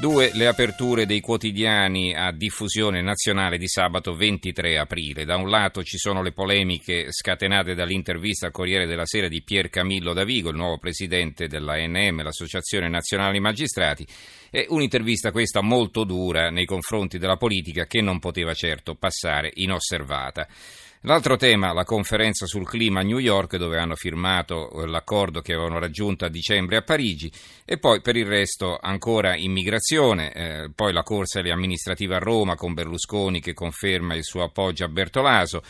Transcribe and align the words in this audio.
Due 0.00 0.30
le 0.34 0.46
aperture 0.46 1.06
dei 1.06 1.20
quotidiani 1.20 2.14
a 2.14 2.32
diffusione 2.32 3.02
nazionale 3.02 3.56
di 3.56 3.68
sabato 3.68 4.14
23 4.14 4.78
aprile. 4.78 5.24
Da 5.24 5.36
un 5.36 5.48
lato 5.48 5.84
ci 5.84 5.96
sono 5.96 6.22
le 6.22 6.32
polemiche 6.32 7.12
scatenate 7.12 7.74
dall'intervista 7.74 8.46
al 8.46 8.52
Corriere 8.52 8.86
della 8.86 9.06
Sera 9.06 9.28
di 9.28 9.42
Pier 9.42 9.68
Camillo 9.68 10.12
Davigo, 10.12 10.50
il 10.50 10.56
nuovo 10.56 10.78
presidente 10.78 11.46
dell'ANM, 11.46 12.22
l'Associazione 12.22 12.88
Nazionale 12.88 13.38
Magistrati, 13.38 14.04
e 14.50 14.66
un'intervista 14.70 15.30
questa 15.30 15.60
molto 15.60 16.02
dura 16.04 16.50
nei 16.50 16.64
confronti 16.64 17.18
della 17.18 17.36
politica 17.36 17.86
che 17.86 18.00
non 18.00 18.18
poteva 18.18 18.54
certo 18.54 18.96
passare 18.96 19.50
inosservata. 19.54 20.48
L'altro 21.04 21.36
tema, 21.36 21.72
la 21.72 21.82
conferenza 21.82 22.46
sul 22.46 22.64
clima 22.64 23.00
a 23.00 23.02
New 23.02 23.18
York, 23.18 23.56
dove 23.56 23.76
hanno 23.76 23.96
firmato 23.96 24.70
eh, 24.70 24.86
l'accordo 24.86 25.40
che 25.40 25.52
avevano 25.52 25.80
raggiunto 25.80 26.24
a 26.24 26.28
dicembre 26.28 26.76
a 26.76 26.82
Parigi, 26.82 27.28
e 27.64 27.76
poi 27.76 28.00
per 28.00 28.14
il 28.14 28.24
resto 28.24 28.78
ancora 28.80 29.34
immigrazione, 29.34 30.32
eh, 30.32 30.70
poi 30.72 30.92
la 30.92 31.02
corsa 31.02 31.40
alle 31.40 31.50
amministrative 31.50 32.14
a 32.14 32.18
Roma 32.20 32.54
con 32.54 32.72
Berlusconi 32.72 33.40
che 33.40 33.52
conferma 33.52 34.14
il 34.14 34.22
suo 34.22 34.44
appoggio 34.44 34.84
a 34.84 34.88
Bertolaso. 34.88 35.64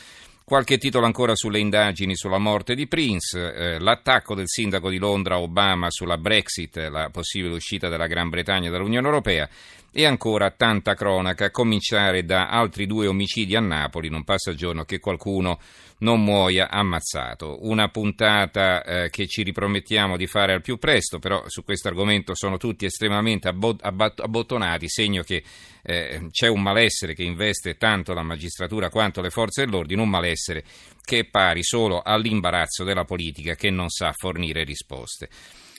Qualche 0.45 0.77
titolo 0.77 1.07
ancora 1.07 1.35
sulle 1.35 1.61
indagini 1.61 2.15
sulla 2.15 2.37
morte 2.37 2.75
di 2.75 2.87
Prince, 2.87 3.55
eh, 3.55 3.79
l'attacco 3.79 4.35
del 4.35 4.49
sindaco 4.49 4.91
di 4.91 4.99
Londra 4.99 5.39
Obama 5.39 5.87
sulla 5.89 6.19
Brexit, 6.19 6.77
la 6.77 7.09
possibile 7.11 7.55
uscita 7.55 7.89
della 7.89 8.07
Gran 8.07 8.29
Bretagna 8.29 8.69
dall'Unione 8.69 9.07
Europea 9.07 9.49
e 9.93 10.07
ancora 10.07 10.51
tanta 10.51 10.95
cronaca, 10.95 11.47
a 11.47 11.51
cominciare 11.51 12.25
da 12.25 12.49
altri 12.49 12.87
due 12.87 13.07
omicidi 13.07 13.55
a 13.55 13.61
Napoli, 13.61 14.09
non 14.09 14.25
passa 14.25 14.55
giorno 14.55 14.85
che 14.85 14.99
qualcuno 14.99 15.61
non 15.99 16.25
muoia 16.25 16.71
ammazzato. 16.71 17.59
Una 17.67 17.89
puntata 17.89 18.83
eh, 18.83 19.11
che 19.11 19.27
ci 19.27 19.43
ripromettiamo 19.43 20.17
di 20.17 20.27
fare 20.27 20.55
al 20.55 20.63
più 20.63 20.79
presto, 20.79 21.19
però 21.19 21.45
su 21.47 21.63
questo 21.63 21.89
argomento 21.89 22.35
sono 22.35 22.57
tutti 22.57 22.87
estremamente 22.87 23.49
abbot- 23.49 23.85
abbottonati, 23.85 24.89
segno 24.89 25.23
che 25.23 25.43
eh, 25.83 26.27
c'è 26.31 26.49
un 26.49 26.63
malessere 26.63 27.15
che 27.15 27.23
investe 27.23 27.77
tanto 27.77 28.15
la 28.15 28.23
magistratura 28.23 28.89
quanto 28.89 29.21
le 29.21 29.31
forze 29.31 29.65
dell'ordine, 29.65 30.01
un 30.01 30.09
malessere 30.09 30.65
che 31.05 31.19
è 31.19 31.25
pari 31.25 31.63
solo 31.63 32.01
all'imbarazzo 32.03 32.83
della 32.83 33.05
politica 33.05 33.55
che 33.55 33.71
non 33.71 33.91
sa 33.91 34.13
fornire 34.13 34.65
risposte. 34.65 35.29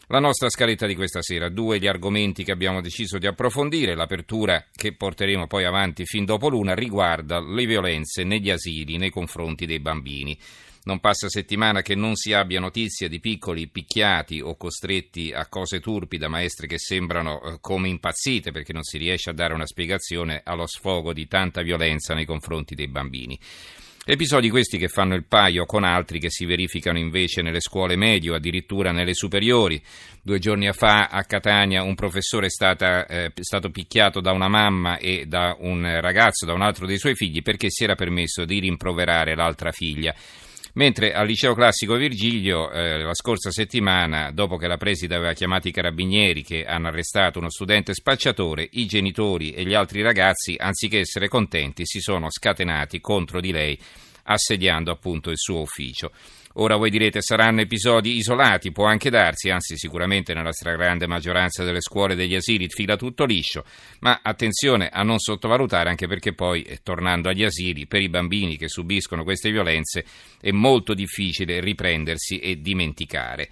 La 0.08 0.20
nostra 0.20 0.50
scaletta 0.50 0.86
di 0.86 0.96
questa 0.96 1.22
sera, 1.22 1.48
due 1.48 1.80
gli 1.80 1.88
argomenti 1.88 2.44
che 2.44 2.52
abbiamo 2.52 2.82
deciso 2.82 3.18
di 3.18 3.26
approfondire, 3.26 3.96
l'apertura 3.96 4.66
che 4.76 4.94
porteremo 4.94 5.48
poi 5.48 5.64
avanti 5.64 6.06
fin 6.06 6.26
dopo 6.26 6.50
l'una 6.50 6.76
riguarda 6.76 7.40
le 7.40 7.66
violenze 7.66 8.26
negli 8.26 8.50
asili 8.50 8.98
nei 8.98 9.10
confronti 9.10 9.66
dei 9.66 9.80
bambini. 9.80 10.38
Non 10.84 11.00
passa 11.00 11.30
settimana 11.30 11.82
che 11.82 11.96
non 11.96 12.16
si 12.16 12.34
abbia 12.34 12.60
notizia 12.60 13.08
di 13.08 13.22
piccoli 13.22 13.70
picchiati 13.70 14.42
o 14.42 14.58
costretti 14.58 15.32
a 15.32 15.48
cose 15.48 15.80
turpi 15.80 16.18
da 16.18 16.28
maestre 16.28 16.68
che 16.68 16.78
sembrano 16.78 17.42
eh, 17.42 17.58
come 17.62 17.88
impazzite 17.88 18.52
perché 18.52 18.74
non 18.74 18.84
si 18.84 18.98
riesce 18.98 19.30
a 19.30 19.34
dare 19.34 19.54
una 19.54 19.66
spiegazione 19.66 20.42
allo 20.44 20.68
sfogo 20.68 21.14
di 21.14 21.26
tanta 21.28 21.62
violenza 21.62 22.14
nei 22.14 22.26
confronti 22.26 22.76
dei 22.76 22.90
bambini. 22.90 23.40
Episodi 24.06 24.50
questi 24.50 24.78
che 24.78 24.90
fanno 24.90 25.16
il 25.16 25.24
paio 25.24 25.66
con 25.66 25.86
altri 25.86 26.20
che 26.20 26.30
si 26.30 26.44
verificano 26.44 26.98
invece 26.98 27.42
nelle 27.42 27.62
scuole 27.62 27.96
medie 27.96 28.32
o 28.32 28.36
addirittura 28.36 28.92
nelle 28.92 29.14
superiori. 29.14 29.82
Due 30.22 30.40
giorni 30.40 30.70
fa 30.74 31.08
a 31.08 31.24
Catania 31.24 31.84
un 31.84 31.96
professore 31.96 32.48
è 32.48 32.50
stata, 32.50 33.08
eh, 33.08 33.32
stato 33.40 33.70
picchiato 33.70 34.20
da 34.20 34.34
una 34.34 34.50
mamma 34.50 34.98
e 34.98 35.24
da 35.26 35.56
un 35.58 36.02
ragazzo, 36.02 36.46
da 36.46 36.52
un 36.52 36.62
altro 36.62 36.86
dei 36.86 36.98
suoi 36.98 37.16
figli, 37.16 37.42
perché 37.42 37.70
si 37.70 37.86
era 37.86 37.96
permesso 37.96 38.44
di 38.44 38.60
rimproverare 38.60 39.36
l'altra 39.36 39.72
figlia. 39.72 40.14
Mentre 40.76 41.14
al 41.14 41.28
liceo 41.28 41.54
classico 41.54 41.96
Virgilio, 41.96 42.72
eh, 42.72 42.98
la 42.98 43.14
scorsa 43.14 43.52
settimana, 43.52 44.32
dopo 44.32 44.58
che 44.58 44.66
la 44.66 44.78
preside 44.78 45.14
aveva 45.14 45.34
chiamato 45.34 45.68
i 45.68 45.72
carabinieri 45.72 46.42
che 46.42 46.66
hanno 46.66 46.88
arrestato 46.88 47.38
uno 47.38 47.52
studente 47.52 47.94
spacciatore, 47.94 48.68
i 48.72 48.88
genitori 48.88 49.52
e 49.52 49.66
gli 49.66 49.76
altri 49.76 50.02
ragazzi, 50.02 50.56
anziché 50.58 51.02
essere 51.02 51.28
contenti, 51.28 51.86
si 51.86 52.00
sono 52.00 52.32
scatenati 52.32 53.00
contro 53.02 53.40
di 53.40 53.52
lei, 53.52 53.80
assediando 54.24 54.90
appunto 54.90 55.30
il 55.30 55.38
suo 55.38 55.62
ufficio. 55.62 56.12
Ora 56.58 56.76
voi 56.76 56.92
direte 56.92 57.20
saranno 57.20 57.62
episodi 57.62 58.16
isolati, 58.18 58.72
può 58.72 58.86
anche 58.86 59.10
darsi, 59.10 59.50
anzi 59.50 59.76
sicuramente 59.76 60.36
nella 60.36 60.52
stragrande 60.52 61.08
maggioranza 61.08 61.64
delle 61.64 61.82
scuole 61.82 62.14
e 62.14 62.16
degli 62.16 62.36
asili 62.36 62.68
fila 62.70 62.96
tutto 62.96 63.26
liscio, 63.26 63.66
ma 64.02 64.20
attenzione 64.22 64.90
a 64.90 65.02
non 65.02 65.18
sottovalutare 65.18 65.90
anche 65.90 66.06
perché 66.06 66.34
poi, 66.34 66.62
eh, 66.62 66.82
tornando 66.84 67.30
agli 67.30 67.44
asili, 67.44 67.88
per 67.88 68.02
i 68.02 68.10
bambini 68.10 68.56
che 68.56 68.68
subiscono 68.68 69.24
queste 69.24 69.50
violenze 69.50 70.06
è 70.40 70.52
molto 70.52 70.94
difficile 70.94 71.60
riprendersi 71.60 72.38
e 72.38 72.62
dimenticare. 72.62 73.50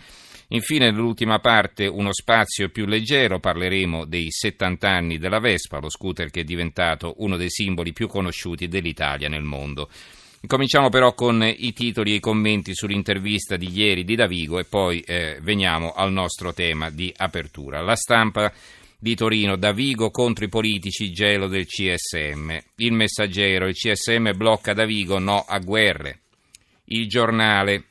Infine, 0.50 0.92
nell'ultima 0.92 1.40
parte, 1.40 1.88
uno 1.88 2.14
spazio 2.14 2.70
più 2.70 2.86
leggero, 2.86 3.40
parleremo 3.40 4.06
dei 4.06 4.28
70 4.30 4.88
anni 4.88 5.18
della 5.18 5.40
Vespa, 5.40 5.80
lo 5.80 5.90
scooter 5.90 6.30
che 6.30 6.42
è 6.42 6.44
diventato 6.44 7.16
uno 7.18 7.36
dei 7.36 7.50
simboli 7.50 7.94
più 7.94 8.08
conosciuti 8.08 8.68
dell'Italia 8.68 9.28
nel 9.28 9.44
mondo. 9.44 9.90
Cominciamo 10.48 10.90
però 10.90 11.14
con 11.14 11.44
i 11.44 11.72
titoli 11.72 12.12
e 12.12 12.16
i 12.16 12.20
commenti 12.20 12.74
sull'intervista 12.74 13.58
di 13.58 13.70
ieri 13.72 14.04
di 14.04 14.16
Davigo 14.16 14.58
e 14.58 14.66
poi 14.66 15.00
eh, 15.02 15.38
veniamo 15.42 15.94
al 15.94 16.12
nostro 16.12 16.52
tema 16.52 16.90
di 16.90 17.14
apertura. 17.16 17.82
La 17.82 17.96
stampa 17.96 18.52
di 18.98 19.16
Torino, 19.16 19.56
Davigo 19.56 20.10
contro 20.10 20.44
i 20.44 20.50
politici, 20.50 21.12
gelo 21.12 21.48
del 21.48 21.68
CSM. 21.68 22.58
Il 22.78 22.92
messaggero, 22.92 23.68
il 23.68 23.76
CSM 23.76 24.36
blocca 24.36 24.74
Davigo, 24.74 25.20
no 25.20 25.46
a 25.48 25.60
guerre. 25.60 26.20
Il 26.86 27.08
giornale, 27.08 27.91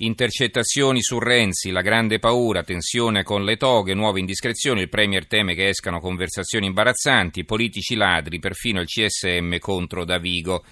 Intercettazioni 0.00 1.02
su 1.02 1.18
Renzi, 1.18 1.72
la 1.72 1.80
grande 1.80 2.20
paura, 2.20 2.62
tensione 2.62 3.24
con 3.24 3.42
le 3.42 3.56
toghe, 3.56 3.94
nuove 3.94 4.20
indiscrezioni, 4.20 4.82
il 4.82 4.88
Premier 4.88 5.26
teme 5.26 5.56
che 5.56 5.66
escano 5.66 5.98
conversazioni 5.98 6.66
imbarazzanti, 6.66 7.44
politici 7.44 7.96
ladri, 7.96 8.38
perfino 8.38 8.80
il 8.80 8.86
CSM 8.86 9.58
contro 9.58 10.04
Davigo. 10.04 10.64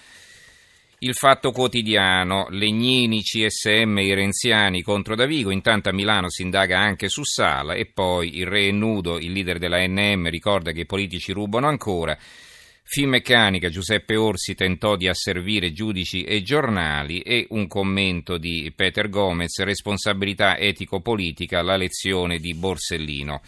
Il 1.00 1.14
fatto 1.14 1.50
quotidiano, 1.50 2.46
Legnini, 2.50 3.22
CSM, 3.22 3.98
i 3.98 4.14
renziani 4.14 4.82
contro 4.82 5.16
Davigo, 5.16 5.50
intanto 5.50 5.88
a 5.88 5.92
Milano 5.92 6.30
si 6.30 6.42
indaga 6.42 6.78
anche 6.78 7.08
su 7.08 7.24
Sala 7.24 7.74
e 7.74 7.86
poi 7.86 8.38
il 8.38 8.46
re 8.46 8.68
è 8.68 8.70
nudo, 8.70 9.18
il 9.18 9.32
leader 9.32 9.58
della 9.58 9.84
NM 9.84 10.30
ricorda 10.30 10.70
che 10.70 10.82
i 10.82 10.86
politici 10.86 11.32
rubano 11.32 11.66
ancora. 11.66 12.16
Finmeccanica 12.88 13.68
Giuseppe 13.68 14.14
Orsi 14.14 14.54
tentò 14.54 14.94
di 14.94 15.08
asservire 15.08 15.72
giudici 15.72 16.22
e 16.22 16.42
giornali 16.42 17.20
e 17.20 17.44
un 17.50 17.66
commento 17.66 18.38
di 18.38 18.72
Peter 18.76 19.08
Gomez, 19.08 19.58
responsabilità 19.64 20.56
etico-politica, 20.56 21.62
la 21.62 21.76
lezione 21.76 22.38
di 22.38 22.54
Borsellino. 22.54 23.42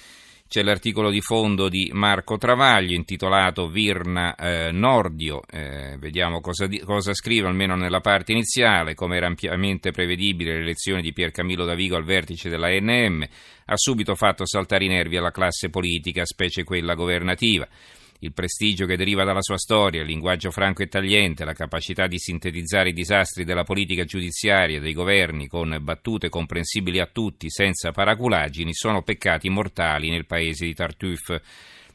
C'è 0.49 0.63
l'articolo 0.65 1.09
di 1.09 1.21
fondo 1.21 1.69
di 1.69 1.89
Marco 1.93 2.37
Travaglio 2.37 2.95
intitolato 2.95 3.69
Virna 3.69 4.35
eh, 4.35 4.73
Nordio, 4.73 5.43
eh, 5.49 5.97
vediamo 6.01 6.41
cosa, 6.41 6.67
di, 6.67 6.81
cosa, 6.81 7.15
scrive 7.15 7.47
almeno 7.47 7.77
nella 7.77 8.01
parte 8.01 8.33
iniziale, 8.33 8.95
come 8.95 9.19
era 9.19 9.29
ampiamente 9.29 9.93
prevedibile 9.93 10.59
l'elezione 10.59 11.01
di 11.01 11.13
Pier 11.13 11.31
Camillo 11.31 11.65
Davigo 11.65 11.95
al 11.95 12.05
vertice 12.05 12.49
della 12.49 12.71
NM, 12.71 13.25
ha 13.67 13.77
subito 13.77 14.17
fatto 14.17 14.45
saltare 14.45 14.85
i 14.85 14.89
nervi 14.89 15.17
alla 15.17 15.31
classe 15.31 15.71
politica, 15.71 16.25
specie 16.25 16.65
quella 16.65 16.95
governativa 16.95 17.69
il 18.21 18.33
prestigio 18.33 18.85
che 18.85 18.97
deriva 18.97 19.23
dalla 19.23 19.43
sua 19.43 19.59
storia, 19.59 20.01
il 20.01 20.09
linguaggio 20.09 20.51
franco 20.51 20.83
e 20.83 20.89
tagliente, 20.89 21.45
la 21.45 21.53
capacità 21.53 22.09
di 22.09 22.19
sintetizzare 22.19 22.89
i 22.89 22.93
disastri 22.93 23.45
della 23.45 23.63
politica 23.63 24.05
giudiziaria 24.05 24.81
dei 24.81 24.93
governi 24.93 25.47
con 25.47 25.77
battute 25.81 26.29
comprensibili 26.29 26.99
a 26.99 27.07
tutti, 27.07 27.49
senza 27.49 27.93
paraculaggini, 27.93 28.75
sono 28.75 29.03
peccati 29.03 29.49
mortali 29.49 30.11
nel 30.11 30.27
paese 30.27 30.65
di 30.65 30.75
Tartuffe. 30.75 31.43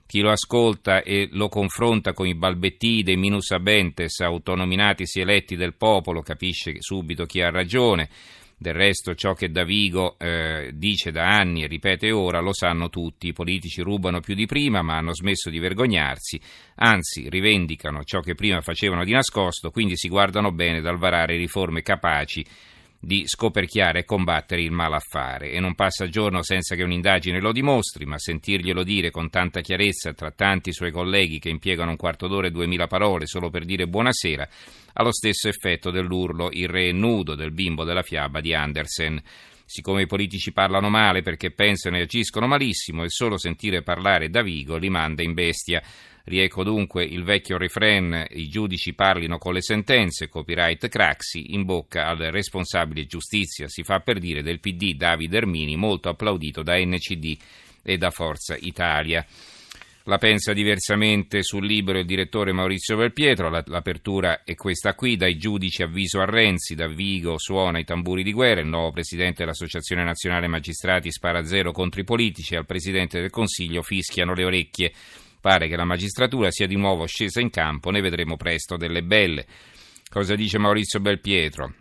Chi 0.05 0.21
lo 0.21 0.31
ascolta 0.31 1.01
e 1.01 1.27
lo 1.31 1.49
confronta 1.49 2.13
con 2.13 2.27
i 2.27 2.35
balbetti 2.35 3.03
dei 3.03 3.17
minus 3.17 3.51
abentes 3.51 4.19
autonominatisi 4.19 5.21
eletti 5.21 5.55
del 5.55 5.73
popolo 5.73 6.21
capisce 6.21 6.75
subito 6.79 7.25
chi 7.25 7.41
ha 7.41 7.49
ragione. 7.49 8.09
Del 8.63 8.75
resto 8.75 9.13
ciò 9.13 9.33
che 9.33 9.51
Davigo 9.51 10.17
eh, 10.17 10.71
dice 10.73 11.11
da 11.11 11.27
anni 11.27 11.63
e 11.63 11.67
ripete 11.67 12.11
ora 12.11 12.39
lo 12.39 12.53
sanno 12.53 12.87
tutti, 12.87 13.27
i 13.27 13.33
politici 13.33 13.81
rubano 13.81 14.21
più 14.21 14.35
di 14.35 14.45
prima 14.45 14.81
ma 14.81 14.95
hanno 14.95 15.13
smesso 15.13 15.49
di 15.49 15.59
vergognarsi, 15.59 16.39
anzi 16.75 17.27
rivendicano 17.27 18.05
ciò 18.05 18.21
che 18.21 18.35
prima 18.35 18.61
facevano 18.61 19.03
di 19.03 19.11
nascosto, 19.11 19.69
quindi 19.69 19.97
si 19.97 20.07
guardano 20.07 20.53
bene 20.53 20.79
dal 20.79 20.97
varare 20.97 21.35
riforme 21.35 21.81
capaci 21.81 22.45
di 23.05 23.23
scoperchiare 23.25 23.99
e 23.99 24.05
combattere 24.05 24.61
il 24.61 24.71
malaffare 24.71 25.51
e 25.51 25.59
non 25.59 25.75
passa 25.75 26.07
giorno 26.07 26.41
senza 26.41 26.73
che 26.73 26.83
un'indagine 26.83 27.41
lo 27.41 27.51
dimostri, 27.51 28.05
ma 28.05 28.17
sentirglielo 28.17 28.81
dire 28.81 29.11
con 29.11 29.29
tanta 29.29 29.59
chiarezza 29.59 30.13
tra 30.13 30.31
tanti 30.31 30.71
suoi 30.71 30.91
colleghi 30.91 31.37
che 31.37 31.49
impiegano 31.49 31.89
un 31.89 31.97
quarto 31.97 32.29
d'ora 32.29 32.47
e 32.47 32.51
duemila 32.51 32.87
parole 32.87 33.25
solo 33.25 33.49
per 33.49 33.65
dire 33.65 33.89
buonasera, 33.89 34.47
ha 34.93 35.03
lo 35.03 35.11
stesso 35.11 35.49
effetto 35.49 35.91
dell'urlo 35.91 36.47
il 36.53 36.69
re 36.69 36.93
nudo 36.93 37.35
del 37.35 37.51
bimbo 37.51 37.83
della 37.83 38.03
fiaba 38.03 38.39
di 38.39 38.53
Andersen. 38.53 39.21
Siccome 39.65 40.03
i 40.03 40.07
politici 40.07 40.53
parlano 40.53 40.87
male 40.89 41.21
perché 41.21 41.51
pensano 41.51 41.97
e 41.97 42.03
agiscono 42.03 42.47
malissimo 42.47 43.03
e 43.03 43.09
solo 43.09 43.37
sentire 43.37 43.81
parlare 43.81 44.29
Davigo 44.29 44.77
li 44.77 44.89
manda 44.89 45.23
in 45.23 45.33
bestia. 45.33 45.81
Rieco 46.25 46.63
dunque 46.63 47.03
il 47.03 47.23
vecchio 47.23 47.57
refrain 47.57 48.25
i 48.29 48.47
giudici 48.47 48.93
parlino 48.93 49.37
con 49.37 49.53
le 49.53 49.61
sentenze, 49.61 50.29
copyright 50.29 50.87
Craxi, 50.87 51.53
in 51.53 51.65
bocca 51.65 52.07
al 52.07 52.17
responsabile 52.17 53.05
giustizia, 53.05 53.67
si 53.67 53.83
fa 53.83 53.99
per 53.99 54.19
dire 54.19 54.41
del 54.41 54.61
PD 54.61 54.93
Davide 54.95 55.37
Ermini, 55.37 55.75
molto 55.75 56.07
applaudito 56.07 56.63
da 56.63 56.77
NCD 56.77 57.37
e 57.83 57.97
da 57.97 58.09
Forza 58.09 58.55
Italia. 58.55 59.25
La 60.05 60.17
pensa 60.17 60.53
diversamente 60.53 61.43
sul 61.43 61.65
libro 61.65 61.97
il 61.97 62.05
direttore 62.05 62.51
Maurizio 62.53 62.97
Belpietro, 62.97 63.49
l'apertura 63.49 64.43
è 64.43 64.55
questa 64.55 64.95
qui, 64.95 65.17
dai 65.17 65.37
giudici 65.37 65.81
avviso 65.81 66.19
a 66.19 66.25
Renzi, 66.25 66.75
da 66.75 66.87
Vigo 66.87 67.37
suona 67.37 67.79
i 67.79 67.85
tamburi 67.85 68.23
di 68.23 68.33
guerra, 68.33 68.61
il 68.61 68.67
nuovo 68.67 68.91
presidente 68.91 69.39
dell'Associazione 69.39 70.03
Nazionale 70.03 70.47
Magistrati 70.47 71.11
spara 71.11 71.45
zero 71.45 71.71
contro 71.71 72.01
i 72.01 72.05
politici, 72.05 72.55
al 72.55 72.65
presidente 72.65 73.19
del 73.19 73.29
Consiglio 73.29 73.81
fischiano 73.81 74.33
le 74.33 74.43
orecchie. 74.43 74.91
Pare 75.43 75.67
che 75.67 75.75
la 75.75 75.83
magistratura 75.83 76.51
sia 76.51 76.67
di 76.67 76.77
nuovo 76.77 77.05
scesa 77.05 77.41
in 77.41 77.49
campo, 77.49 77.91
ne 77.91 77.99
vedremo 77.99 78.37
presto 78.37 78.77
delle 78.77 79.03
belle. 79.03 79.45
Cosa 80.09 80.35
dice 80.35 80.57
Maurizio 80.57 81.01
Belpietro? 81.01 81.73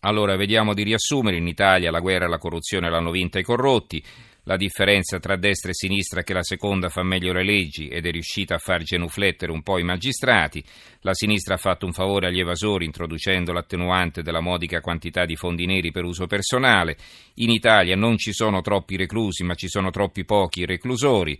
Allora, 0.00 0.36
vediamo 0.36 0.74
di 0.74 0.82
riassumere. 0.82 1.38
In 1.38 1.46
Italia 1.46 1.90
la 1.90 2.00
guerra 2.00 2.26
e 2.26 2.28
la 2.28 2.36
corruzione 2.36 2.90
l'hanno 2.90 3.10
vinta 3.10 3.38
i 3.38 3.42
corrotti. 3.42 4.04
La 4.42 4.58
differenza 4.58 5.18
tra 5.18 5.38
destra 5.38 5.70
e 5.70 5.74
sinistra 5.74 6.20
è 6.20 6.24
che 6.24 6.34
la 6.34 6.42
seconda 6.42 6.90
fa 6.90 7.02
meglio 7.02 7.32
le 7.32 7.42
leggi 7.42 7.88
ed 7.88 8.04
è 8.04 8.10
riuscita 8.10 8.56
a 8.56 8.58
far 8.58 8.82
genuflettere 8.82 9.50
un 9.50 9.62
po' 9.62 9.78
i 9.78 9.82
magistrati. 9.82 10.62
La 11.00 11.14
sinistra 11.14 11.54
ha 11.54 11.58
fatto 11.58 11.86
un 11.86 11.94
favore 11.94 12.26
agli 12.26 12.40
evasori 12.40 12.84
introducendo 12.84 13.54
l'attenuante 13.54 14.20
della 14.20 14.40
modica 14.40 14.82
quantità 14.82 15.24
di 15.24 15.36
fondi 15.36 15.64
neri 15.64 15.90
per 15.90 16.04
uso 16.04 16.26
personale. 16.26 16.98
In 17.36 17.48
Italia 17.48 17.96
non 17.96 18.18
ci 18.18 18.34
sono 18.34 18.60
troppi 18.60 18.96
reclusi, 18.96 19.42
ma 19.42 19.54
ci 19.54 19.68
sono 19.68 19.88
troppi 19.88 20.26
pochi 20.26 20.66
reclusori 20.66 21.38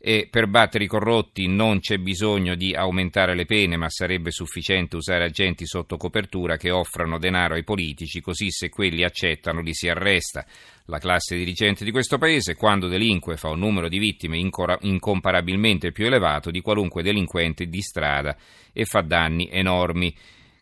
e 0.00 0.28
per 0.30 0.46
battere 0.46 0.84
i 0.84 0.86
corrotti 0.86 1.48
non 1.48 1.80
c'è 1.80 1.98
bisogno 1.98 2.54
di 2.54 2.72
aumentare 2.72 3.34
le 3.34 3.46
pene, 3.46 3.76
ma 3.76 3.90
sarebbe 3.90 4.30
sufficiente 4.30 4.94
usare 4.94 5.24
agenti 5.24 5.66
sotto 5.66 5.96
copertura 5.96 6.56
che 6.56 6.70
offrano 6.70 7.18
denaro 7.18 7.54
ai 7.54 7.64
politici, 7.64 8.20
così 8.20 8.50
se 8.50 8.68
quelli 8.68 9.02
accettano 9.02 9.60
li 9.60 9.74
si 9.74 9.88
arresta. 9.88 10.46
La 10.84 10.98
classe 10.98 11.36
dirigente 11.36 11.84
di 11.84 11.90
questo 11.90 12.16
paese, 12.16 12.54
quando 12.54 12.86
delinque, 12.86 13.36
fa 13.36 13.48
un 13.48 13.58
numero 13.58 13.88
di 13.88 13.98
vittime 13.98 14.38
incomparabilmente 14.38 15.90
più 15.90 16.06
elevato 16.06 16.52
di 16.52 16.60
qualunque 16.60 17.02
delinquente 17.02 17.66
di 17.66 17.80
strada 17.82 18.36
e 18.72 18.84
fa 18.84 19.00
danni 19.00 19.48
enormi. 19.50 20.14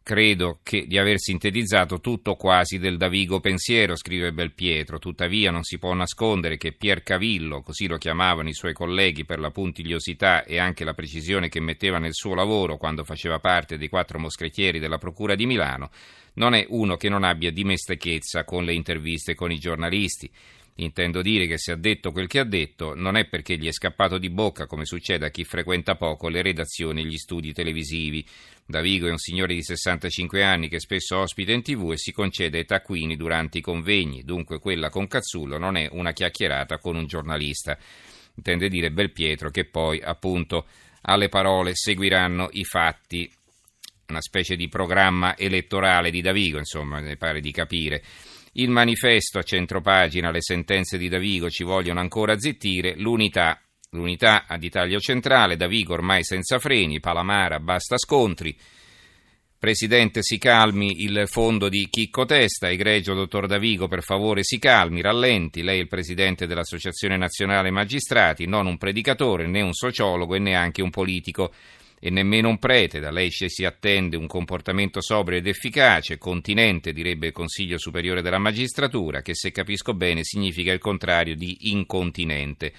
Credo 0.07 0.61
che 0.63 0.87
di 0.87 0.99
aver 0.99 1.19
sintetizzato 1.19 1.99
tutto 1.99 2.37
quasi 2.37 2.79
del 2.79 2.97
Davigo 2.97 3.41
pensiero, 3.41 3.97
scrive 3.97 4.33
Belpietro. 4.33 5.01
Tuttavia 5.01 5.51
non 5.51 5.65
si 5.65 5.79
può 5.79 5.93
nascondere 5.95 6.57
che 6.57 6.71
Pier 6.71 7.03
Cavillo, 7.03 7.61
così 7.63 7.89
lo 7.89 7.97
chiamavano 7.99 8.49
i 8.49 8.55
suoi 8.55 8.73
colleghi 8.73 9.25
per 9.25 9.41
la 9.41 9.51
puntigliosità 9.51 10.45
e 10.45 10.59
anche 10.59 10.85
la 10.85 10.95
precisione 10.95 11.49
che 11.49 11.59
metteva 11.59 11.99
nel 11.99 12.15
suo 12.15 12.37
lavoro 12.37 12.77
quando 12.77 13.03
faceva 13.03 13.41
parte 13.41 13.79
dei 13.79 13.89
quattro 13.89 14.21
moschettieri 14.21 14.79
della 14.79 14.99
Procura 14.99 15.35
di 15.35 15.45
Milano, 15.45 15.91
non 16.35 16.55
è 16.55 16.65
uno 16.69 16.97
che 16.97 17.09
non 17.09 17.25
abbia 17.25 17.51
dimestichezza 17.51 18.45
con 18.45 18.65
le 18.65 18.75
interviste 18.75 19.35
con 19.35 19.51
i 19.51 19.59
giornalisti. 19.59 20.31
Intendo 20.79 21.23
dire 21.23 21.47
che 21.47 21.57
se 21.57 21.73
ha 21.73 21.77
detto 21.77 22.13
quel 22.13 22.27
che 22.27 22.39
ha 22.39 22.45
detto 22.45 22.95
non 22.95 23.17
è 23.17 23.27
perché 23.27 23.57
gli 23.57 23.67
è 23.67 23.73
scappato 23.73 24.19
di 24.19 24.29
bocca 24.29 24.67
come 24.67 24.85
succede 24.85 25.25
a 25.25 25.31
chi 25.31 25.43
frequenta 25.45 25.95
poco 25.95 26.29
le 26.29 26.43
redazioni 26.43 27.01
e 27.01 27.07
gli 27.07 27.17
studi 27.17 27.55
televisivi. 27.55 28.27
Davigo 28.67 29.07
è 29.07 29.11
un 29.11 29.17
signore 29.17 29.55
di 29.55 29.63
65 29.63 30.45
anni 30.45 30.69
che 30.69 30.79
spesso 30.79 31.19
ospita 31.19 31.53
in 31.53 31.63
tv 31.63 31.93
e 31.93 31.97
si 31.97 32.13
concede 32.13 32.59
ai 32.59 32.67
taccuini 32.67 33.17
durante 33.17 33.59
i 33.59 33.63
convegni, 33.63 34.23
dunque 34.23 34.59
quella 34.59 34.91
con 34.91 35.07
Cazzullo 35.07 35.57
non 35.57 35.77
è 35.77 35.89
una 35.93 36.13
chiacchierata 36.13 36.77
con 36.79 36.97
un 36.97 37.07
giornalista. 37.07 37.79
Intende 38.35 38.69
dire 38.69 38.91
Belpietro 38.91 39.51
che 39.51 39.65
poi 39.65 40.03
appunto 40.03 40.67
alle 41.03 41.31
parole 41.31 41.75
seguiranno 41.75 42.49
i 42.53 42.65
fatti 42.65 43.31
una 44.09 44.21
specie 44.21 44.57
di 44.57 44.69
programma 44.69 45.37
elettorale 45.37 46.11
di 46.11 46.21
Davigo, 46.21 46.59
insomma, 46.59 47.01
mi 47.01 47.17
pare 47.17 47.41
di 47.41 47.51
capire. 47.51 48.03
Il 48.59 48.71
manifesto 48.71 49.39
a 49.39 49.43
centropagina, 49.43 50.31
le 50.31 50.41
sentenze 50.41 50.97
di 50.97 51.11
Davigo 51.11 51.51
ci 51.51 51.63
vogliono 51.63 52.01
ancora 52.01 52.39
zittire, 52.39 52.95
l'unità, 52.97 53.61
l'unità 53.91 54.47
ad 54.47 54.63
Italia 54.63 54.99
Centrale, 54.99 55.57
Davigo 55.57 55.93
ormai 55.93 56.25
senza 56.25 56.59
freni, 56.59 56.99
Palamara 56.99 57.61
basta 57.61 57.99
scontri. 57.99 58.57
Presidente 59.59 60.23
si 60.23 60.39
calmi 60.39 61.03
il 61.03 61.25
fondo 61.27 61.69
di 61.69 61.87
Chicco 61.91 62.25
Testa, 62.25 62.71
egregio 62.71 63.13
dottor 63.13 63.47
Davigo 63.47 63.89
per 63.89 64.03
favore 64.03 64.43
si 64.43 64.59
calmi, 64.59 65.03
rallenti, 65.03 65.63
lei 65.63 65.77
è 65.77 65.83
il 65.83 65.89
presidente 65.89 66.47
dell'Associazione 66.47 67.19
Nazionale 67.19 67.71
Magistrati, 67.71 68.47
non 68.47 68.67
un 68.67 68.79
predicatore 68.79 69.47
né 69.47 69.61
un 69.61 69.75
sociologo 69.75 70.35
e 70.35 70.39
neanche 70.39 70.81
un 70.81 70.89
politico 70.89 71.53
e 71.99 72.11
nemmeno 72.11 72.49
un 72.49 72.59
prete, 72.59 73.01
da 73.01 73.11
lei 73.11 73.31
si 73.31 73.65
attende 73.65 74.17
un 74.17 74.27
comportamento 74.27 75.01
sobrio 75.01 75.39
ed 75.39 75.47
efficace, 75.47 76.19
continente, 76.19 76.93
direbbe 76.93 77.29
il 77.29 77.33
Consiglio 77.33 77.79
Superiore 77.79 78.23
della 78.23 78.39
Magistratura, 78.39 79.23
che 79.23 79.35
se 79.35 79.51
capisco 79.51 79.95
bene 79.95 80.23
significa 80.23 80.73
il 80.73 80.79
contrario 80.79 81.35
di 81.35 81.71
incontinente. 81.71 82.73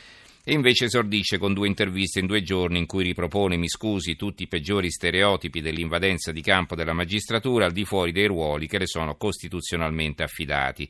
E 0.43 0.53
invece 0.53 0.85
esordisce 0.85 1.37
con 1.37 1.53
due 1.53 1.67
interviste 1.67 2.19
in 2.19 2.25
due 2.25 2.41
giorni 2.41 2.77
in 2.77 2.85
cui 2.85 3.03
ripropone, 3.03 3.57
mi 3.57 3.67
scusi, 3.67 4.15
tutti 4.15 4.43
i 4.43 4.47
peggiori 4.47 4.89
stereotipi 4.89 5.59
dell'invadenza 5.59 6.31
di 6.31 6.41
campo 6.41 6.73
della 6.73 6.93
magistratura 6.93 7.65
al 7.65 7.73
di 7.73 7.83
fuori 7.83 8.13
dei 8.13 8.27
ruoli 8.27 8.65
che 8.65 8.77
le 8.77 8.87
sono 8.87 9.15
costituzionalmente 9.15 10.23
affidati 10.23 10.89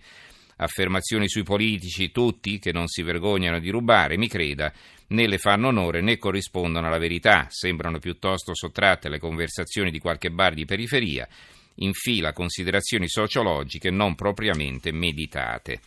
affermazioni 0.57 1.27
sui 1.27 1.43
politici, 1.43 2.11
tutti 2.11 2.59
che 2.59 2.71
non 2.71 2.87
si 2.87 3.01
vergognano 3.01 3.59
di 3.59 3.69
rubare, 3.69 4.17
mi 4.17 4.27
creda, 4.27 4.71
né 5.07 5.27
le 5.27 5.37
fanno 5.37 5.67
onore 5.67 6.01
né 6.01 6.17
corrispondono 6.17 6.87
alla 6.87 6.97
verità, 6.97 7.47
sembrano 7.49 7.99
piuttosto 7.99 8.53
sottratte 8.53 9.07
alle 9.07 9.19
conversazioni 9.19 9.91
di 9.91 9.99
qualche 9.99 10.29
bar 10.29 10.53
di 10.53 10.65
periferia, 10.65 11.27
in 11.75 11.93
fila 11.93 12.33
considerazioni 12.33 13.07
sociologiche 13.07 13.89
non 13.91 14.15
propriamente 14.15 14.91
meditate. 14.91 15.79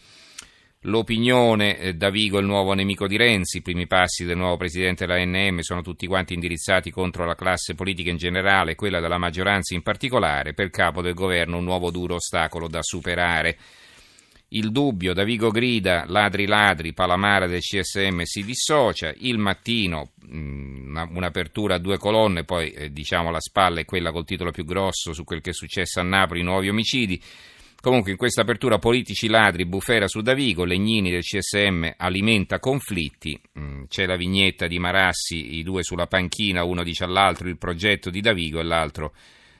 L'opinione 0.84 1.76
eh, 1.76 1.92
da 1.92 2.08
Vigo 2.08 2.38
il 2.38 2.46
nuovo 2.46 2.72
nemico 2.72 3.06
di 3.06 3.18
Renzi, 3.18 3.58
i 3.58 3.62
primi 3.62 3.86
passi 3.86 4.24
del 4.24 4.38
nuovo 4.38 4.56
presidente 4.56 5.04
dell'ANM 5.04 5.58
sono 5.58 5.82
tutti 5.82 6.06
quanti 6.06 6.32
indirizzati 6.32 6.90
contro 6.90 7.26
la 7.26 7.34
classe 7.34 7.74
politica 7.74 8.08
in 8.08 8.16
generale 8.16 8.76
quella 8.76 8.98
della 8.98 9.18
maggioranza 9.18 9.74
in 9.74 9.82
particolare, 9.82 10.54
per 10.54 10.70
capo 10.70 11.02
del 11.02 11.12
governo 11.12 11.58
un 11.58 11.64
nuovo 11.64 11.90
duro 11.90 12.14
ostacolo 12.14 12.66
da 12.66 12.80
superare. 12.80 13.58
Il 14.52 14.72
dubbio, 14.72 15.12
da 15.12 15.22
Vigo 15.22 15.50
grida, 15.50 16.04
ladri 16.08 16.46
ladri, 16.46 16.92
Palamara 16.92 17.46
del 17.46 17.60
CSM 17.60 18.22
si 18.22 18.42
dissocia, 18.42 19.14
il 19.18 19.38
mattino 19.38 20.10
mm, 20.26 20.96
un'apertura 21.14 21.76
a 21.76 21.78
due 21.78 21.98
colonne, 21.98 22.42
poi 22.42 22.72
eh, 22.72 22.90
diciamo 22.90 23.30
la 23.30 23.38
spalla 23.38 23.78
è 23.78 23.84
quella 23.84 24.10
col 24.10 24.24
titolo 24.24 24.50
più 24.50 24.64
grosso 24.64 25.12
su 25.12 25.22
quel 25.22 25.40
che 25.40 25.50
è 25.50 25.52
successo 25.52 26.00
a 26.00 26.02
Napoli, 26.02 26.42
nuovi 26.42 26.68
omicidi. 26.68 27.22
Comunque 27.80 28.10
in 28.10 28.16
questa 28.16 28.40
apertura 28.40 28.80
politici 28.80 29.28
ladri, 29.28 29.66
bufera 29.66 30.08
su 30.08 30.20
Davigo, 30.20 30.64
Legnini 30.64 31.12
del 31.12 31.22
CSM 31.22 31.92
alimenta 31.96 32.58
conflitti, 32.58 33.40
mm, 33.56 33.84
c'è 33.86 34.04
la 34.04 34.16
vignetta 34.16 34.66
di 34.66 34.80
Marassi, 34.80 35.58
i 35.58 35.62
due 35.62 35.84
sulla 35.84 36.08
panchina, 36.08 36.64
uno 36.64 36.82
dice 36.82 37.04
all'altro 37.04 37.48
il 37.48 37.56
progetto 37.56 38.10
di 38.10 38.20
Davigo 38.20 38.58
e 38.58 38.64
l'altro 38.64 39.14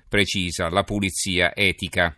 precisa 0.09 0.69
la 0.69 0.83
pulizia 0.83 1.55
etica. 1.55 2.13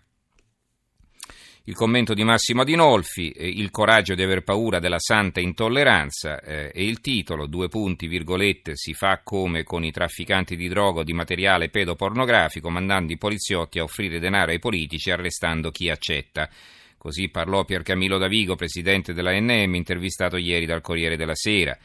Il 1.65 1.77
commento 1.77 2.13
di 2.13 2.25
Massimo 2.25 2.63
Adinolfi, 2.63 3.31
eh, 3.31 3.47
il 3.47 3.71
coraggio 3.71 4.17
di 4.17 4.23
aver 4.25 4.43
paura 4.43 4.81
della 4.81 4.99
santa 4.99 5.39
intolleranza 5.39 6.41
eh, 6.41 6.73
e 6.75 6.85
il 6.85 7.01
titolo, 7.01 7.47
due 7.47 7.69
punti, 7.69 8.09
virgolette, 8.09 8.73
si 8.75 8.95
fa 8.95 9.21
come 9.23 9.63
con 9.63 9.85
i 9.85 9.93
trafficanti 9.93 10.57
di 10.57 10.67
droga 10.67 11.01
o 11.01 11.05
di 11.05 11.13
materiale 11.13 11.69
pedopornografico, 11.69 12.69
mandando 12.69 13.13
i 13.13 13.17
poliziotti 13.17 13.79
a 13.79 13.85
offrire 13.85 14.19
denaro 14.19 14.51
ai 14.51 14.59
politici 14.59 15.13
arrestando 15.13 15.71
chi 15.71 15.89
accetta. 15.89 16.51
Così 16.99 17.29
parlò 17.29 17.65
Pier 17.65 17.83
Camillo 17.83 18.19
Davigo, 18.19 18.57
presidente 18.57 19.13
della 19.13 19.33
NM, 19.33 19.77
intervistato 19.77 20.39
ieri 20.39 20.67
dal 20.67 20.81
Corriere 20.81 21.17
della 21.17 21.37
Sera. 21.37 21.79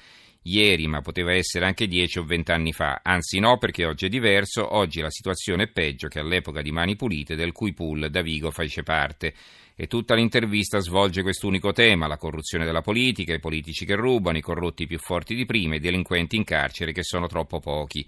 Ieri, 0.49 0.87
ma 0.87 1.01
poteva 1.01 1.33
essere 1.33 1.65
anche 1.65 1.87
dieci 1.87 2.19
o 2.19 2.23
vent'anni 2.23 2.73
fa. 2.73 3.01
Anzi 3.03 3.39
no, 3.39 3.57
perché 3.57 3.85
oggi 3.85 4.05
è 4.05 4.09
diverso, 4.09 4.75
oggi 4.75 5.01
la 5.01 5.09
situazione 5.09 5.63
è 5.63 5.67
peggio 5.67 6.07
che 6.07 6.19
all'epoca 6.19 6.61
di 6.61 6.71
Mani 6.71 6.95
Pulite, 6.95 7.35
del 7.35 7.51
cui 7.51 7.73
pool 7.73 8.09
Davigo 8.09 8.51
fece 8.51 8.83
parte. 8.83 9.33
E 9.75 9.85
tutta 9.85 10.15
l'intervista 10.15 10.79
svolge 10.79 11.21
quest'unico 11.21 11.71
tema, 11.71 12.07
la 12.07 12.17
corruzione 12.17 12.65
della 12.65 12.81
politica, 12.81 13.33
i 13.33 13.39
politici 13.39 13.85
che 13.85 13.95
rubano, 13.95 14.37
i 14.37 14.41
corrotti 14.41 14.87
più 14.87 14.97
forti 14.97 15.35
di 15.35 15.45
prima, 15.45 15.75
i 15.75 15.79
delinquenti 15.79 16.35
in 16.35 16.43
carcere 16.43 16.93
che 16.93 17.03
sono 17.03 17.27
troppo 17.27 17.59
pochi. 17.59 18.03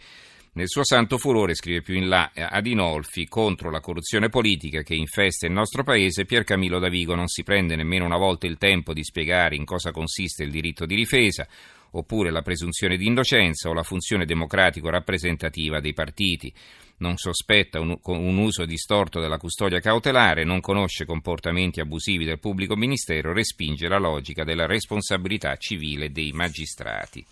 Nel 0.51 0.67
suo 0.67 0.83
santo 0.83 1.17
furore, 1.19 1.53
scrive 1.53 1.81
più 1.81 1.95
in 1.95 2.09
là 2.09 2.31
Adinolfi, 2.33 3.27
contro 3.27 3.69
la 3.69 3.79
corruzione 3.79 4.29
politica 4.29 4.81
che 4.81 4.95
infesta 4.95 5.45
il 5.45 5.53
nostro 5.53 5.83
paese, 5.83 6.25
Pier 6.25 6.43
Camillo 6.43 6.79
Davigo 6.79 7.13
non 7.13 7.27
si 7.27 7.43
prende 7.43 7.75
nemmeno 7.75 8.05
una 8.05 8.17
volta 8.17 8.47
il 8.47 8.57
tempo 8.57 8.91
di 8.91 9.03
spiegare 9.03 9.55
in 9.55 9.63
cosa 9.63 9.91
consiste 9.91 10.43
il 10.43 10.49
diritto 10.49 10.87
di 10.87 10.95
difesa, 10.95 11.47
oppure 11.91 12.31
la 12.31 12.41
presunzione 12.41 12.97
di 12.97 13.05
innocenza 13.05 13.69
o 13.69 13.73
la 13.73 13.83
funzione 13.83 14.25
democratico-rappresentativa 14.25 15.79
dei 15.79 15.93
partiti. 15.93 16.51
Non 16.97 17.17
sospetta 17.17 17.79
un, 17.79 17.97
un, 18.03 18.37
uso 18.37 18.65
distorto 18.65 19.21
della 19.21 19.37
custodia 19.37 19.79
cautelare, 19.79 20.43
non 20.43 20.59
conosce 20.59 21.05
comportamenti 21.05 21.79
abusivi 21.79 22.25
del 22.25 22.39
pubblico 22.39 22.75
ministero, 22.75 23.33
respinge 23.33 23.87
la 23.87 23.99
logica 23.99 24.43
della 24.43 24.65
responsabilità 24.65 25.55
civile 25.55 26.11
dei 26.11 26.31
magistrati. 26.31 27.25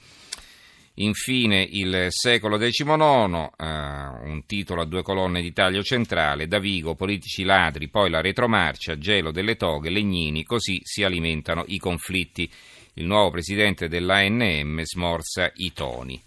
Infine 1.00 1.62
il 1.62 2.08
secolo 2.10 2.58
XIX, 2.58 3.51
eh, 3.56 3.66
un 3.66 4.42
titolo 4.48 4.82
a 4.82 4.86
due 4.86 5.04
colonne 5.04 5.44
di 5.44 5.54
taglio 5.54 5.84
centrale, 5.84 6.48
da 6.48 6.58
Vigo, 6.58 6.96
politici 6.96 7.44
ladri, 7.44 7.88
poi 7.88 8.10
la 8.10 8.20
retromarcia, 8.20 8.98
gelo 8.98 9.30
delle 9.30 9.58
toghe, 9.58 9.92
legnini, 9.92 10.44
così 10.44 10.80
si 10.82 11.04
alimentano 11.04 11.66
i 11.68 11.77
conflitti. 11.77 12.50
Il 12.94 13.06
nuovo 13.06 13.30
presidente 13.30 13.88
dell'ANM 13.88 14.82
smorza 14.82 15.51
i 15.58 15.72
toni. 15.72 16.20